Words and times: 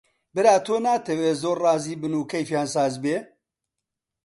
برا 0.33 0.55
تۆ 0.65 0.75
ناتەوێ 0.85 1.31
زۆر 1.41 1.57
ڕازی 1.63 1.95
بن 2.01 2.13
و 2.15 2.27
کەیفیان 2.31 2.67
ساز 2.75 2.93
بێ؟ 3.03 3.17